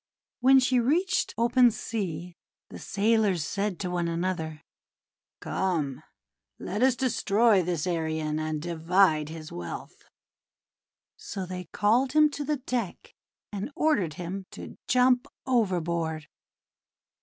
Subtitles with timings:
[0.39, 2.35] When she reached open sea,
[2.71, 4.63] the sailors said to one another:
[5.41, 6.01] :<Come,
[6.57, 10.05] let us destroy this Arion, and divide his wealth."
[11.17, 13.13] So they called him to the deck
[13.51, 16.25] and ordered him to jump overboard.